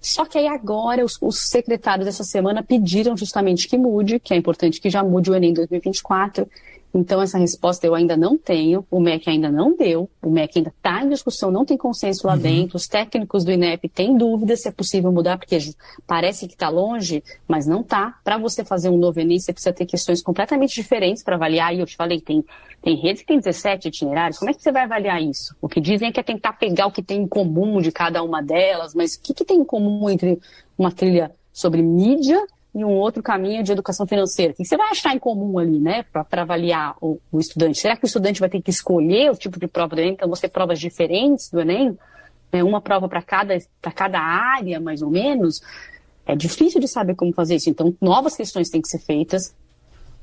Só 0.00 0.24
que 0.24 0.38
aí 0.38 0.46
agora 0.46 1.04
os, 1.04 1.18
os, 1.20 1.48
secretários 1.48 2.06
dessa 2.06 2.24
semana 2.24 2.62
pediram 2.62 3.16
justamente 3.16 3.66
que 3.68 3.76
mude, 3.76 4.20
que 4.20 4.32
é 4.32 4.36
importante 4.36 4.80
que 4.80 4.88
já 4.88 5.02
mude 5.02 5.30
o 5.30 5.34
Enem 5.34 5.52
2024. 5.52 6.48
Então, 6.94 7.20
essa 7.20 7.38
resposta 7.38 7.86
eu 7.86 7.94
ainda 7.94 8.16
não 8.16 8.38
tenho, 8.38 8.86
o 8.90 9.00
MEC 9.00 9.28
ainda 9.28 9.50
não 9.50 9.76
deu, 9.76 10.08
o 10.22 10.30
MEC 10.30 10.58
ainda 10.58 10.72
está 10.76 11.04
em 11.04 11.08
discussão, 11.08 11.50
não 11.50 11.64
tem 11.64 11.76
consenso 11.76 12.26
lá 12.26 12.34
uhum. 12.34 12.40
dentro, 12.40 12.76
os 12.76 12.86
técnicos 12.86 13.44
do 13.44 13.52
INEP 13.52 13.88
têm 13.88 14.16
dúvidas 14.16 14.62
se 14.62 14.68
é 14.68 14.72
possível 14.72 15.12
mudar, 15.12 15.38
porque 15.38 15.58
parece 16.06 16.46
que 16.46 16.54
está 16.54 16.68
longe, 16.68 17.22
mas 17.46 17.66
não 17.66 17.80
está. 17.82 18.18
Para 18.24 18.38
você 18.38 18.64
fazer 18.64 18.88
um 18.88 18.96
novo 18.96 19.20
Enem, 19.20 19.38
você 19.38 19.52
precisa 19.52 19.72
ter 19.72 19.86
questões 19.86 20.22
completamente 20.22 20.74
diferentes 20.74 21.22
para 21.22 21.36
avaliar, 21.36 21.74
e 21.74 21.80
eu 21.80 21.86
te 21.86 21.96
falei, 21.96 22.20
tem, 22.20 22.44
tem 22.82 22.96
redes 22.96 23.22
que 23.22 23.28
tem 23.28 23.38
17 23.38 23.88
itinerários, 23.88 24.38
como 24.38 24.50
é 24.50 24.54
que 24.54 24.62
você 24.62 24.72
vai 24.72 24.84
avaliar 24.84 25.22
isso? 25.22 25.54
O 25.60 25.68
que 25.68 25.80
dizem 25.80 26.08
é 26.08 26.12
que 26.12 26.20
é 26.20 26.22
tentar 26.22 26.54
pegar 26.54 26.86
o 26.86 26.92
que 26.92 27.02
tem 27.02 27.22
em 27.22 27.28
comum 27.28 27.80
de 27.80 27.92
cada 27.92 28.22
uma 28.22 28.42
delas, 28.42 28.94
mas 28.94 29.14
o 29.14 29.20
que, 29.20 29.34
que 29.34 29.44
tem 29.44 29.58
em 29.58 29.64
comum 29.64 30.08
entre 30.08 30.38
uma 30.76 30.90
trilha 30.90 31.30
sobre 31.52 31.82
mídia 31.82 32.40
e 32.74 32.84
um 32.84 32.90
outro 32.90 33.22
caminho 33.22 33.62
de 33.62 33.72
educação 33.72 34.06
financeira. 34.06 34.52
O 34.52 34.56
que 34.56 34.64
você 34.64 34.76
vai 34.76 34.90
achar 34.90 35.14
em 35.14 35.18
comum 35.18 35.58
ali, 35.58 35.78
né, 35.78 36.04
para 36.12 36.42
avaliar 36.42 36.96
o, 37.00 37.18
o, 37.32 37.40
estudante? 37.40 37.78
Será 37.78 37.96
que 37.96 38.04
o 38.04 38.06
estudante 38.06 38.40
vai 38.40 38.48
ter 38.48 38.60
que 38.60 38.70
escolher 38.70 39.30
o 39.30 39.36
tipo 39.36 39.58
de 39.58 39.66
prova 39.66 39.96
do 39.96 40.00
Enem? 40.00 40.12
Então, 40.12 40.28
você 40.28 40.48
provas 40.48 40.78
diferentes 40.78 41.50
do 41.50 41.60
Enem? 41.60 41.98
É 42.52 42.62
uma 42.62 42.80
prova 42.80 43.08
para 43.08 43.22
cada, 43.22 43.58
cada 43.94 44.20
área, 44.20 44.80
mais 44.80 45.02
ou 45.02 45.10
menos? 45.10 45.60
É 46.26 46.36
difícil 46.36 46.80
de 46.80 46.88
saber 46.88 47.14
como 47.14 47.32
fazer 47.32 47.56
isso. 47.56 47.70
Então, 47.70 47.94
novas 48.00 48.36
questões 48.36 48.68
têm 48.68 48.80
que 48.80 48.88
ser 48.88 48.98
feitas. 48.98 49.54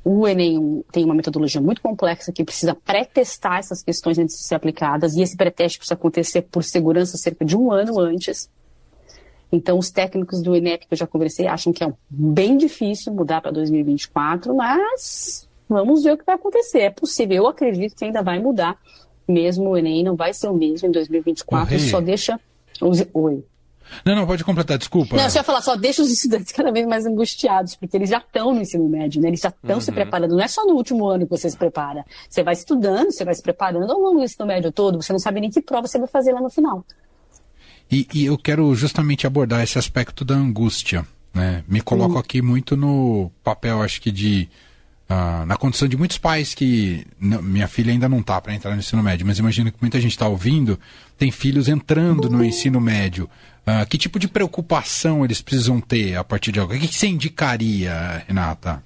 O 0.04 0.28
Enem 0.28 0.84
tem 0.92 1.04
uma 1.04 1.16
metodologia 1.16 1.60
muito 1.60 1.82
complexa 1.82 2.32
que 2.32 2.44
precisa 2.44 2.76
pré-testar 2.76 3.58
essas 3.58 3.82
questões 3.82 4.20
antes 4.20 4.38
de 4.38 4.44
ser 4.44 4.54
aplicadas, 4.54 5.16
e 5.16 5.22
esse 5.24 5.36
pré-teste 5.36 5.80
precisa 5.80 5.96
acontecer 5.96 6.44
por 6.44 6.64
segurança 6.64 7.18
cerca 7.18 7.44
de 7.44 7.58
um 7.58 7.72
ano 7.72 8.00
antes. 8.00 8.48
Então, 9.56 9.78
os 9.78 9.90
técnicos 9.90 10.42
do 10.42 10.56
INEP 10.56 10.88
que 10.88 10.94
eu 10.94 10.98
já 10.98 11.08
conversei 11.08 11.48
acham 11.48 11.72
que 11.72 11.84
é 11.84 11.94
bem 12.10 12.58
difícil 12.58 13.14
mudar 13.14 13.42
para 13.42 13.52
2024, 13.52 14.54
mas 14.56 15.48
vamos 15.68 16.04
ver 16.04 16.14
o 16.14 16.18
que 16.18 16.26
vai 16.26 16.36
acontecer. 16.36 16.80
É 16.80 16.90
possível, 16.90 17.38
eu 17.38 17.48
acredito 17.48 17.96
que 17.96 18.06
ainda 18.06 18.22
vai 18.22 18.40
mudar, 18.40 18.78
mesmo 19.28 19.70
o 19.70 19.78
Enem 19.78 20.04
não 20.04 20.16
vai 20.16 20.34
ser 20.34 20.48
o 20.48 20.54
mesmo 20.54 20.88
em 20.88 20.92
2024, 20.92 21.80
só 21.80 22.02
deixa. 22.02 22.40
Os... 22.82 23.06
Oi. 23.14 23.44
Não, 24.04 24.16
não, 24.16 24.26
pode 24.26 24.44
completar, 24.44 24.78
desculpa. 24.78 25.16
Não, 25.16 25.30
você 25.30 25.38
ia 25.38 25.44
falar, 25.44 25.62
só 25.62 25.76
deixa 25.76 26.02
os 26.02 26.12
estudantes 26.12 26.52
cada 26.52 26.72
vez 26.72 26.86
mais 26.88 27.06
angustiados, 27.06 27.76
porque 27.76 27.96
eles 27.96 28.10
já 28.10 28.18
estão 28.18 28.54
no 28.54 28.62
ensino 28.62 28.88
médio, 28.90 29.22
né? 29.22 29.30
Eles 29.30 29.40
já 29.40 29.50
estão 29.50 29.76
uhum. 29.76 29.82
se 29.82 29.92
preparando. 29.92 30.32
Não 30.32 30.44
é 30.44 30.48
só 30.48 30.66
no 30.66 30.74
último 30.74 31.08
ano 31.08 31.26
que 31.26 31.30
você 31.30 31.50
se 31.50 31.58
prepara. 31.58 32.04
Você 32.30 32.44
vai 32.44 32.54
estudando, 32.54 33.12
você 33.12 33.24
vai 33.24 33.36
se 33.36 33.42
preparando 33.42 33.92
ao 33.92 34.00
longo 34.00 34.18
do 34.18 34.24
ensino 34.24 34.48
médio 34.48 34.72
todo, 34.72 35.02
você 35.02 35.14
não 35.14 35.20
sabe 35.20 35.40
nem 35.40 35.50
que 35.50 35.62
prova 35.62 35.88
você 35.88 36.00
vai 36.00 36.08
fazer 36.08 36.34
lá 36.34 36.42
no 36.42 36.50
final. 36.50 36.84
E, 37.92 38.08
e 38.14 38.26
eu 38.26 38.38
quero 38.38 38.74
justamente 38.76 39.28
abordar 39.28 39.62
esse 39.62 39.78
aspecto 39.78 40.26
da 40.26 40.36
angústia. 40.36 41.06
Né? 41.34 41.64
Me 41.68 41.82
coloco 41.82 42.18
aqui 42.18 42.42
muito 42.42 42.78
no 42.78 43.32
papel, 43.44 43.82
acho 43.82 44.02
que 44.02 44.12
de. 44.12 44.50
Uh, 45.08 45.46
na 45.46 45.56
condição 45.56 45.88
de 45.88 45.96
muitos 45.96 46.18
pais 46.18 46.56
que. 46.56 47.06
minha 47.20 47.68
filha 47.68 47.92
ainda 47.92 48.10
não 48.10 48.20
está 48.20 48.42
para 48.42 48.56
entrar 48.56 48.72
no 48.72 48.80
ensino 48.80 49.04
médio, 49.04 49.26
mas 49.26 49.38
imagino 49.38 49.72
que 49.72 49.78
muita 49.80 50.00
gente 50.02 50.12
está 50.12 50.28
ouvindo, 50.28 50.80
tem 51.18 51.30
filhos 51.32 51.68
entrando 51.68 52.30
no 52.30 52.44
ensino 52.44 52.82
médio. 52.82 53.30
Uh, 53.68 53.86
que 53.88 53.98
tipo 53.98 54.18
de 54.18 54.28
preocupação 54.28 55.24
eles 55.24 55.42
precisam 55.42 55.80
ter 55.80 56.16
a 56.16 56.24
partir 56.24 56.52
de 56.52 56.60
agora? 56.60 56.78
O 56.78 56.82
que, 56.82 56.88
que 56.88 56.96
você 56.96 57.08
indicaria, 57.08 58.24
Renata? 58.28 58.84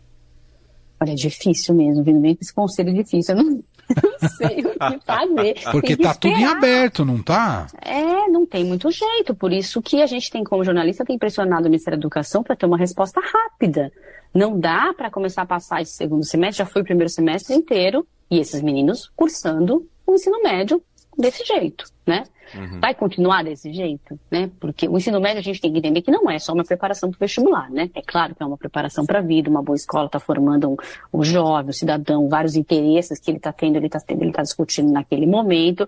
Olha, 1.01 1.11
é 1.11 1.15
difícil 1.15 1.73
mesmo, 1.75 2.03
vindo 2.03 2.19
bem 2.19 2.35
com 2.35 2.41
esse 2.41 2.53
conselho 2.53 2.93
difícil. 2.93 3.35
Eu 3.35 3.43
não, 3.43 3.63
não 4.03 4.29
sei 4.29 4.59
o 4.59 4.71
que 4.71 5.05
fazer. 5.05 5.55
Porque 5.71 5.97
tá 5.97 6.13
tudo 6.13 6.35
em 6.35 6.45
aberto, 6.45 7.03
não 7.05 7.21
tá? 7.21 7.67
É, 7.81 8.27
não 8.27 8.45
tem 8.45 8.63
muito 8.63 8.89
jeito. 8.91 9.35
Por 9.35 9.51
isso 9.51 9.81
que 9.81 10.01
a 10.01 10.05
gente 10.05 10.29
tem, 10.29 10.43
como 10.43 10.63
jornalista, 10.63 11.05
tem 11.05 11.17
pressionado 11.17 11.67
o 11.67 11.69
Ministério 11.69 11.97
da 11.97 12.01
Educação 12.01 12.43
para 12.43 12.55
ter 12.55 12.65
uma 12.65 12.77
resposta 12.77 13.19
rápida. 13.21 13.91
Não 14.33 14.59
dá 14.59 14.93
para 14.95 15.09
começar 15.09 15.41
a 15.41 15.45
passar 15.45 15.81
esse 15.81 15.93
segundo 15.93 16.23
semestre, 16.23 16.59
já 16.59 16.65
foi 16.65 16.81
o 16.81 16.85
primeiro 16.85 17.09
semestre 17.09 17.55
inteiro, 17.55 18.07
e 18.29 18.39
esses 18.39 18.61
meninos 18.61 19.11
cursando 19.15 19.87
o 20.05 20.13
ensino 20.13 20.41
médio 20.43 20.81
desse 21.17 21.43
jeito, 21.45 21.85
né? 22.05 22.23
Uhum. 22.55 22.79
Vai 22.79 22.95
continuar 22.95 23.43
desse 23.43 23.71
jeito, 23.71 24.19
né? 24.31 24.49
Porque 24.59 24.87
o 24.87 24.97
ensino 24.97 25.19
médio 25.19 25.39
a 25.39 25.43
gente 25.43 25.61
tem 25.61 25.71
que 25.71 25.77
entender 25.77 26.01
que 26.01 26.11
não 26.11 26.29
é 26.29 26.39
só 26.39 26.53
uma 26.53 26.63
preparação 26.63 27.09
para 27.09 27.17
o 27.17 27.19
vestibular, 27.19 27.69
né? 27.69 27.89
É 27.93 28.01
claro 28.01 28.33
que 28.33 28.41
é 28.41 28.45
uma 28.45 28.57
preparação 28.57 29.05
para 29.05 29.19
a 29.19 29.21
vida, 29.21 29.49
uma 29.49 29.61
boa 29.61 29.75
escola 29.75 30.07
está 30.07 30.19
formando 30.19 30.69
um, 30.69 30.77
um 31.13 31.23
jovem, 31.23 31.69
um 31.69 31.73
cidadão, 31.73 32.27
vários 32.27 32.55
interesses 32.55 33.19
que 33.19 33.29
ele 33.29 33.37
está 33.37 33.51
tendo, 33.51 33.75
ele 33.75 33.85
está 33.85 33.99
tendo, 33.99 34.21
ele 34.21 34.31
está 34.31 34.41
discutindo 34.41 34.91
naquele 34.91 35.25
momento. 35.25 35.87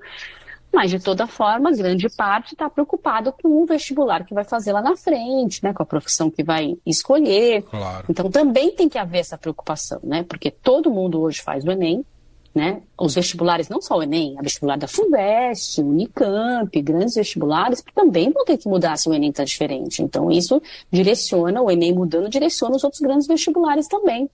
Mas, 0.73 0.89
de 0.89 0.99
toda 0.99 1.27
forma, 1.27 1.71
grande 1.71 2.07
parte 2.09 2.53
está 2.53 2.69
preocupado 2.69 3.33
com 3.33 3.61
o 3.61 3.65
vestibular 3.65 4.23
que 4.23 4.33
vai 4.33 4.45
fazer 4.45 4.71
lá 4.71 4.81
na 4.81 4.95
frente, 4.95 5.61
né? 5.61 5.73
Com 5.73 5.83
a 5.83 5.85
profissão 5.85 6.31
que 6.31 6.43
vai 6.43 6.77
escolher. 6.85 7.63
Claro. 7.63 8.05
Então, 8.07 8.31
também 8.31 8.73
tem 8.73 8.87
que 8.87 8.97
haver 8.97 9.19
essa 9.19 9.37
preocupação, 9.37 9.99
né? 10.01 10.23
Porque 10.23 10.49
todo 10.49 10.89
mundo 10.89 11.19
hoje 11.19 11.41
faz 11.41 11.65
o 11.65 11.71
Enem, 11.71 12.05
né? 12.53 12.81
Os 12.99 13.15
vestibulares, 13.15 13.69
não 13.69 13.81
só 13.81 13.97
o 13.97 14.03
Enem, 14.03 14.37
a 14.37 14.41
vestibular 14.41 14.77
da 14.77 14.87
FUVEST, 14.87 15.81
Unicamp, 15.81 16.81
grandes 16.81 17.15
vestibulares, 17.15 17.83
também 17.95 18.29
vão 18.29 18.43
ter 18.43 18.57
que 18.57 18.67
mudar 18.67 18.97
se 18.97 19.07
o 19.09 19.13
Enem 19.13 19.29
está 19.29 19.43
diferente. 19.43 20.03
Então, 20.03 20.29
isso 20.29 20.61
direciona, 20.91 21.61
o 21.61 21.71
Enem 21.71 21.93
mudando, 21.93 22.29
direciona 22.29 22.75
os 22.75 22.83
outros 22.83 23.01
grandes 23.01 23.27
vestibulares 23.27 23.87
também. 23.87 24.29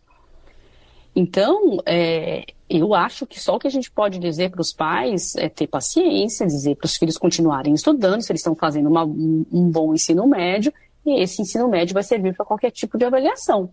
Então, 1.15 1.77
é, 1.85 2.45
eu 2.69 2.93
acho 2.93 3.25
que 3.25 3.39
só 3.39 3.55
o 3.55 3.59
que 3.59 3.67
a 3.67 3.71
gente 3.71 3.89
pode 3.89 4.19
dizer 4.19 4.51
para 4.51 4.61
os 4.61 4.73
pais 4.73 5.35
é 5.35 5.49
ter 5.49 5.67
paciência, 5.67 6.45
dizer 6.45 6.75
para 6.75 6.85
os 6.85 6.95
filhos 6.95 7.17
continuarem 7.17 7.73
estudando, 7.73 8.21
se 8.21 8.31
eles 8.31 8.41
estão 8.41 8.55
fazendo 8.55 8.89
uma, 8.89 9.03
um, 9.03 9.71
bom 9.71 9.93
ensino 9.93 10.27
médio, 10.27 10.71
e 11.05 11.21
esse 11.21 11.41
ensino 11.41 11.67
médio 11.67 11.93
vai 11.93 12.03
servir 12.03 12.35
para 12.35 12.45
qualquer 12.45 12.71
tipo 12.71 12.97
de 12.97 13.05
avaliação, 13.05 13.69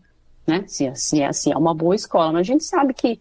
né? 0.46 0.64
Se, 0.66 0.90
se, 0.94 1.20
é, 1.20 1.32
se 1.32 1.50
é 1.50 1.56
uma 1.56 1.74
boa 1.74 1.94
escola. 1.94 2.32
Mas 2.32 2.40
a 2.40 2.52
gente 2.52 2.64
sabe 2.64 2.94
que 2.94 3.20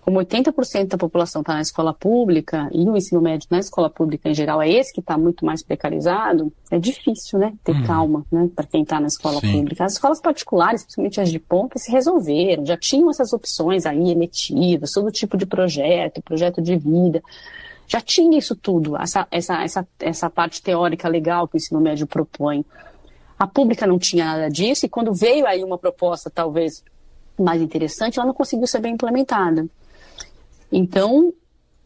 como 0.00 0.18
80% 0.20 0.88
da 0.88 0.98
população 0.98 1.42
está 1.42 1.54
na 1.54 1.60
escola 1.60 1.92
pública 1.92 2.68
e 2.72 2.88
o 2.88 2.96
ensino 2.96 3.20
médio 3.20 3.46
na 3.50 3.58
escola 3.58 3.90
pública 3.90 4.28
em 4.28 4.34
geral 4.34 4.62
é 4.62 4.70
esse 4.70 4.92
que 4.92 5.00
está 5.00 5.18
muito 5.18 5.44
mais 5.44 5.62
precarizado, 5.62 6.52
é 6.70 6.78
difícil, 6.78 7.38
né, 7.38 7.52
ter 7.62 7.72
uhum. 7.72 7.84
calma, 7.84 8.26
né, 8.32 8.48
para 8.54 8.66
quem 8.66 8.82
está 8.82 8.98
na 8.98 9.06
escola 9.06 9.40
Sim. 9.40 9.52
pública. 9.52 9.84
As 9.84 9.92
escolas 9.92 10.20
particulares, 10.20 10.82
principalmente 10.82 11.20
as 11.20 11.30
de 11.30 11.38
ponta, 11.38 11.78
se 11.78 11.90
resolveram, 11.90 12.64
já 12.64 12.76
tinham 12.76 13.10
essas 13.10 13.32
opções 13.32 13.84
aí 13.84 14.10
eletivas, 14.10 14.92
todo 14.92 15.10
tipo 15.10 15.36
de 15.36 15.44
projeto, 15.44 16.22
projeto 16.22 16.62
de 16.62 16.76
vida. 16.76 17.22
Já 17.86 18.00
tinha 18.00 18.38
isso 18.38 18.54
tudo, 18.54 18.96
essa, 18.96 19.26
essa, 19.30 19.62
essa, 19.62 19.88
essa 19.98 20.30
parte 20.30 20.62
teórica 20.62 21.08
legal 21.08 21.48
que 21.48 21.56
o 21.56 21.58
ensino 21.58 21.80
médio 21.80 22.06
propõe. 22.06 22.64
A 23.38 23.46
pública 23.46 23.86
não 23.86 23.98
tinha 23.98 24.24
nada 24.24 24.48
disso 24.48 24.84
e 24.84 24.88
quando 24.88 25.12
veio 25.14 25.46
aí 25.46 25.62
uma 25.62 25.78
proposta 25.78 26.30
talvez 26.30 26.82
mais 27.38 27.62
interessante, 27.62 28.18
ela 28.18 28.26
não 28.26 28.34
conseguiu 28.34 28.66
ser 28.66 28.80
bem 28.80 28.94
implementada. 28.94 29.66
Então, 30.70 31.32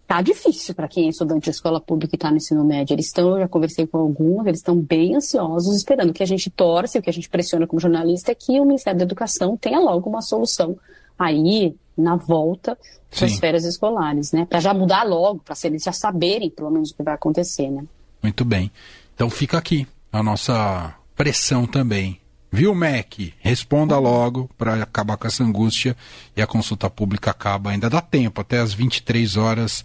tá 0.07 0.21
difícil 0.21 0.75
para 0.75 0.89
quem 0.89 1.07
é 1.07 1.09
estudante 1.09 1.45
de 1.45 1.51
escola 1.51 1.81
pública 1.81 2.15
e 2.15 2.17
está 2.17 2.31
no 2.31 2.37
ensino 2.37 2.65
médio. 2.65 2.95
Eles 2.95 3.07
estão, 3.07 3.31
eu 3.31 3.41
já 3.41 3.49
conversei 3.49 3.87
com 3.87 3.99
alguns, 3.99 4.47
eles 4.47 4.59
estão 4.59 4.77
bem 4.77 5.17
ansiosos, 5.17 5.77
esperando. 5.77 6.11
O 6.11 6.13
que 6.13 6.23
a 6.23 6.27
gente 6.27 6.51
torce, 6.51 6.99
o 6.99 7.03
que 7.03 7.11
a 7.11 7.13
gente 7.13 7.29
pressiona 7.29 7.67
como 7.67 7.81
jornalista 7.81 8.33
é 8.33 8.35
que 8.35 8.61
o 8.61 8.65
Ministério 8.65 8.99
da 8.99 9.05
Educação 9.05 9.57
tenha 9.57 9.81
logo 9.81 10.11
uma 10.11 10.21
solução 10.21 10.77
aí 11.19 11.75
na 11.97 12.17
volta 12.17 12.77
das 13.21 13.39
férias 13.39 13.65
escolares, 13.65 14.33
né? 14.33 14.47
Para 14.47 14.61
já 14.61 14.73
mudar 14.73 15.03
logo, 15.03 15.41
para 15.41 15.55
eles 15.65 15.83
já 15.83 15.93
saberem 15.93 16.51
pelo 16.51 16.71
menos 16.71 16.91
o 16.91 16.97
que 16.97 17.03
vai 17.03 17.15
acontecer, 17.15 17.71
né? 17.71 17.85
Muito 18.23 18.45
bem. 18.45 18.71
Então 19.15 19.29
fica 19.29 19.59
aqui 19.59 19.87
a 20.13 20.23
nossa 20.23 20.95
pressão 21.15 21.67
também 21.67 22.22
Viu, 22.55 22.75
MEC? 22.75 23.33
Responda 23.39 23.99
logo 23.99 24.51
para 24.59 24.83
acabar 24.83 25.17
com 25.17 25.27
essa 25.27 25.43
angústia 25.43 25.97
e 26.37 26.43
a 26.43 26.47
consulta 26.47 26.91
pública 26.91 27.31
acaba. 27.31 27.71
Ainda 27.71 27.89
dá 27.89 28.03
tempo, 28.03 28.43
até 28.43 28.59
as 28.59 28.75
23 28.75 29.39
horas 29.39 29.83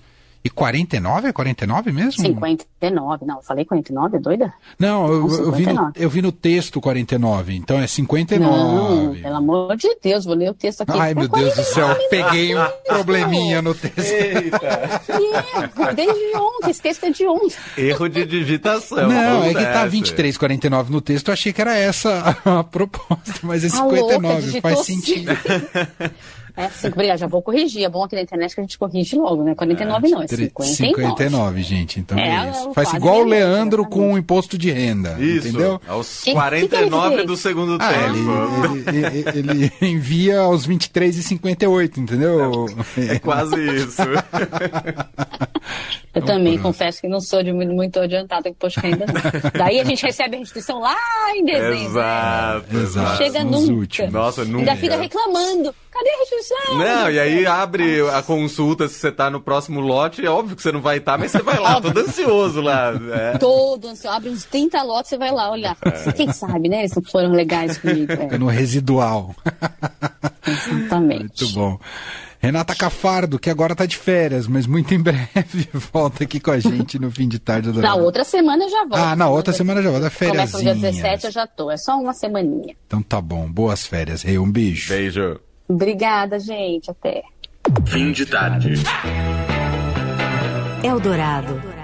e 0.47 0.49
49? 0.49 1.27
É 1.27 1.33
49 1.33 1.91
mesmo? 1.91 2.21
59. 2.23 3.25
Não, 3.25 3.37
eu 3.37 3.43
falei 3.43 3.65
49, 3.65 4.17
é 4.17 4.19
doida? 4.19 4.53
Não, 4.79 5.07
eu, 5.07 5.29
eu, 5.29 5.51
vi 5.51 5.65
no, 5.65 5.91
eu 5.95 6.09
vi 6.09 6.21
no 6.21 6.31
texto 6.31 6.79
49, 6.79 7.55
então 7.55 7.79
é 7.79 7.85
59. 7.85 8.45
Não, 8.45 9.13
pelo 9.13 9.35
amor 9.35 9.75
de 9.75 9.95
Deus, 10.01 10.25
vou 10.25 10.35
ler 10.35 10.49
o 10.49 10.53
texto 10.53 10.81
aqui. 10.81 10.97
Ai, 10.97 11.13
meu 11.13 11.27
Deus 11.27 11.55
do 11.55 11.63
céu, 11.63 11.87
peguei 12.09 12.55
um 12.55 12.65
probleminha 12.87 13.61
no 13.61 13.75
texto. 13.75 13.97
Eita. 13.99 15.01
erro, 15.09 15.95
desde 15.95 16.37
ontem, 16.37 16.71
esse 16.71 16.81
texto 16.81 17.03
é 17.05 17.09
de 17.09 17.27
ontem. 17.27 17.55
Erro 17.77 18.07
de 18.07 18.25
digitação. 18.25 19.07
Não, 19.07 19.43
é 19.43 19.53
que 19.53 19.63
tá 19.63 19.85
23, 19.85 20.37
49 20.37 20.91
no 20.91 21.01
texto, 21.01 21.27
eu 21.27 21.33
achei 21.33 21.51
que 21.51 21.61
era 21.61 21.75
essa 21.75 22.37
a 22.45 22.63
proposta, 22.65 23.39
mas 23.43 23.63
é 23.63 23.69
59, 23.69 24.25
a 24.25 24.39
louca, 24.39 24.61
faz 24.61 24.85
sentido. 24.85 25.31
É 26.57 26.69
5, 26.69 26.95
obrigada, 26.95 27.19
já 27.19 27.27
vou 27.27 27.41
corrigir. 27.41 27.83
É 27.83 27.89
bom 27.89 28.03
aqui 28.03 28.15
na 28.15 28.23
internet 28.23 28.55
que 28.55 28.59
a 28.59 28.63
gente 28.63 28.79
corrige 28.79 29.15
logo, 29.15 29.43
né? 29.43 29.53
49 29.53 30.07
é, 30.07 30.09
não, 30.09 30.23
é 30.23 30.27
59. 30.27 30.75
59, 30.75 31.61
gente, 31.61 31.99
então 31.99 32.17
é, 32.17 32.47
é 32.47 32.49
isso. 32.49 32.73
Faz 32.73 32.91
igual 32.93 33.21
o 33.21 33.23
Leandro 33.23 33.85
com 33.85 34.13
o 34.13 34.17
imposto 34.17 34.57
de 34.57 34.71
renda, 34.71 35.15
isso, 35.19 35.49
entendeu? 35.49 35.79
Aos 35.87 36.23
49 36.23 37.09
que 37.09 37.17
que 37.21 37.27
do 37.27 37.37
segundo 37.37 37.77
ah, 37.79 37.93
tempo. 37.93 38.89
Ele, 38.89 39.05
ele, 39.05 39.29
ele, 39.55 39.71
envia 39.81 40.39
aos 40.39 40.65
23 40.65 41.17
e 41.17 41.23
58, 41.23 41.99
entendeu? 41.99 42.65
É 42.97 43.19
quase 43.19 43.55
isso. 43.75 44.01
Eu 46.17 46.25
também 46.25 46.57
confesso 46.57 47.01
que 47.01 47.07
não 47.07 47.19
sou 47.19 47.43
de 47.43 47.51
muito, 47.53 47.74
muito 47.74 48.00
adiantado 48.00 48.43
com 48.45 48.53
posto 48.53 48.86
ainda 48.86 49.05
não. 49.05 49.51
Daí 49.53 49.79
a 49.79 49.83
gente 49.83 50.03
recebe 50.05 50.36
a 50.36 50.39
restituição 50.39 50.79
lá 50.79 50.95
em 51.36 51.45
dezembro. 51.45 51.75
Exato, 51.75 52.74
né? 52.74 52.83
exato. 52.83 53.09
Não 53.09 53.17
chega 53.17 53.43
nunca. 53.43 53.74
Últimos. 53.74 54.13
Nossa, 54.13 54.45
nunca. 54.45 54.71
Ainda 54.71 54.75
fica 54.75 54.97
reclamando 54.97 55.74
cadê 55.97 56.09
a 56.09 56.17
restituição? 56.19 56.77
Não, 56.77 57.12
e 57.12 57.19
aí 57.19 57.45
abre 57.45 58.07
a 58.09 58.21
consulta 58.21 58.88
se 58.88 58.95
você 58.95 59.12
tá 59.12 59.29
no 59.29 59.41
próximo 59.41 59.79
lote, 59.79 60.25
é 60.25 60.29
óbvio 60.29 60.55
que 60.55 60.62
você 60.62 60.71
não 60.71 60.81
vai 60.81 60.97
estar, 60.97 61.13
tá, 61.13 61.17
mas 61.17 61.31
você 61.31 61.41
vai 61.41 61.59
lá, 61.59 61.81
todo 61.81 61.97
ansioso 61.97 62.62
lá. 62.62 62.93
É. 63.12 63.38
Todo 63.38 63.88
ansioso, 63.88 64.15
abre 64.15 64.29
uns 64.29 64.45
30 64.45 64.81
lotes, 64.83 65.09
você 65.09 65.17
vai 65.17 65.31
lá 65.31 65.51
olhar. 65.51 65.75
É. 65.83 66.12
Quem 66.13 66.31
sabe, 66.31 66.69
né? 66.69 66.79
Eles 66.79 66.93
não 66.95 67.03
foram 67.03 67.31
legais 67.31 67.77
comigo. 67.77 68.12
É. 68.12 68.38
No 68.38 68.47
residual. 68.47 69.36
Exatamente. 70.45 71.43
Muito 71.43 71.53
bom. 71.53 71.79
Renata 72.39 72.75
Cafardo, 72.75 73.39
que 73.39 73.50
agora 73.50 73.74
está 73.74 73.86
de 73.86 73.98
férias, 73.98 74.48
mas 74.48 74.67
muito 74.67 74.94
em 74.94 75.00
breve 75.01 75.67
volta 75.91 76.24
aqui 76.24 76.39
com 76.39 76.51
a 76.51 76.60
gente 76.60 77.00
no 77.00 77.10
fim 77.12 77.27
de 77.27 77.39
tarde. 77.39 77.72
Na 77.72 77.96
outra 77.96 78.24
semana 78.24 78.63
eu 78.63 78.70
já 78.70 78.79
volto. 78.82 78.96
Ah, 78.96 79.15
na 79.15 79.27
outra 79.27 79.53
semana 79.53 79.82
já 79.82 79.89
volta. 79.89 80.10
Férias. 80.10 80.51
Começa 80.51 80.58
no 80.58 80.63
dia 80.63 80.91
17, 80.91 81.25
eu 81.25 81.32
já 81.32 81.48
tô. 81.48 81.72
É 81.72 81.77
só 81.77 82.00
uma 82.00 82.13
semaninha. 82.13 82.75
Então 82.86 83.01
tá 83.01 83.20
bom. 83.20 83.51
Boas 83.51 83.86
férias, 83.86 84.22
Rei. 84.22 84.38
Um 84.38 84.51
beijo. 84.51 84.89
Beijo. 84.89 85.39
Obrigada, 85.67 86.39
gente. 86.39 86.89
Até. 86.91 87.24
Fim 87.86 88.12
de 88.12 88.25
tarde. 88.25 88.74
Eldorado. 90.84 91.76